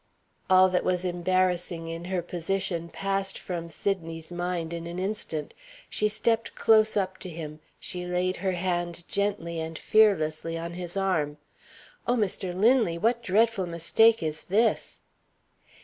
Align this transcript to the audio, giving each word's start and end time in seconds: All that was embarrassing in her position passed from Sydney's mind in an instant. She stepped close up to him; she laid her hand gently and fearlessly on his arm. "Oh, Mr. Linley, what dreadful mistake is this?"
All 0.49 0.67
that 0.69 0.83
was 0.83 1.05
embarrassing 1.05 1.87
in 1.87 2.05
her 2.05 2.23
position 2.23 2.89
passed 2.89 3.37
from 3.37 3.69
Sydney's 3.69 4.31
mind 4.31 4.73
in 4.73 4.87
an 4.87 4.97
instant. 4.97 5.53
She 5.91 6.07
stepped 6.09 6.55
close 6.55 6.97
up 6.97 7.19
to 7.19 7.29
him; 7.29 7.59
she 7.79 8.07
laid 8.07 8.37
her 8.37 8.53
hand 8.53 9.03
gently 9.07 9.59
and 9.59 9.77
fearlessly 9.77 10.57
on 10.57 10.73
his 10.73 10.97
arm. 10.97 11.37
"Oh, 12.07 12.15
Mr. 12.15 12.59
Linley, 12.59 12.97
what 12.97 13.21
dreadful 13.21 13.67
mistake 13.67 14.23
is 14.23 14.45
this?" 14.45 15.01